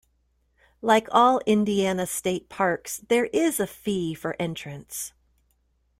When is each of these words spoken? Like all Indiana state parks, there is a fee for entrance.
Like 0.81 1.07
all 1.11 1.41
Indiana 1.45 2.07
state 2.07 2.49
parks, 2.49 3.03
there 3.07 3.25
is 3.25 3.59
a 3.59 3.67
fee 3.67 4.15
for 4.15 4.35
entrance. 4.39 5.13